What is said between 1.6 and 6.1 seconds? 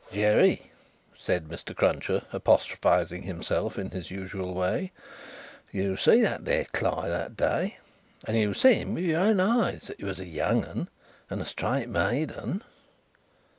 Cruncher, apostrophising himself in his usual way, "you